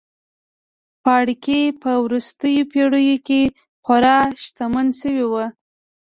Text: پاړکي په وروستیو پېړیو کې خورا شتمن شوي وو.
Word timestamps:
پاړکي 1.03 1.61
په 1.81 1.91
وروستیو 2.03 2.69
پېړیو 2.71 3.17
کې 3.27 3.41
خورا 3.83 4.17
شتمن 4.43 4.87
شوي 5.01 5.25
وو. 5.27 5.45